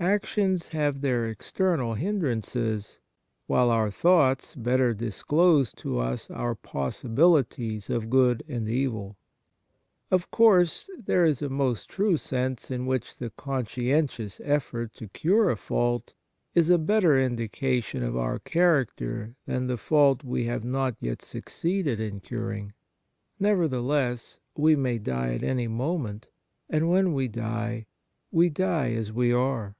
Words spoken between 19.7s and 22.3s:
fault we have not yet succeeded in